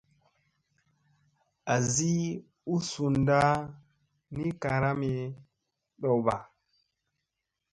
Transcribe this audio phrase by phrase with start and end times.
[1.75, 2.13] Azi
[2.75, 3.39] u sunda
[4.35, 5.13] ni karami
[6.01, 6.35] ,ɗowba.